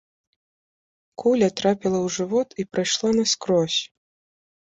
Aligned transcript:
Куля 1.23 1.49
трапіла 1.59 1.99
ў 2.05 2.15
жывот 2.15 2.49
і 2.63 2.67
прайшла 2.77 3.09
наскрозь. 3.19 3.79